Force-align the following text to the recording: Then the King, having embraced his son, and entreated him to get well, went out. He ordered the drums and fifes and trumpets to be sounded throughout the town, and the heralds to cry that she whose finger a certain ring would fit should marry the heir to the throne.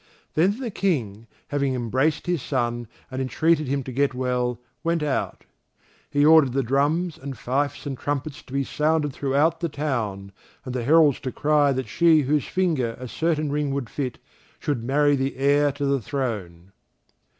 Then 0.33 0.59
the 0.59 0.71
King, 0.71 1.27
having 1.49 1.75
embraced 1.75 2.25
his 2.25 2.41
son, 2.41 2.87
and 3.11 3.21
entreated 3.21 3.67
him 3.67 3.83
to 3.83 3.91
get 3.91 4.15
well, 4.15 4.59
went 4.83 5.03
out. 5.03 5.43
He 6.09 6.25
ordered 6.25 6.53
the 6.53 6.63
drums 6.63 7.19
and 7.19 7.37
fifes 7.37 7.85
and 7.85 7.95
trumpets 7.95 8.41
to 8.41 8.51
be 8.53 8.63
sounded 8.63 9.13
throughout 9.13 9.59
the 9.59 9.69
town, 9.69 10.31
and 10.65 10.73
the 10.73 10.83
heralds 10.85 11.19
to 11.19 11.31
cry 11.31 11.71
that 11.73 11.87
she 11.87 12.21
whose 12.21 12.45
finger 12.45 12.95
a 12.99 13.07
certain 13.07 13.51
ring 13.51 13.71
would 13.75 13.91
fit 13.91 14.17
should 14.57 14.83
marry 14.83 15.15
the 15.15 15.37
heir 15.37 15.71
to 15.73 15.85
the 15.85 16.01
throne. 16.01 16.71